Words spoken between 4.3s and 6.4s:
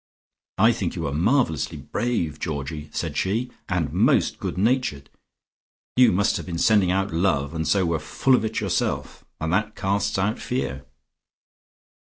good natured. You must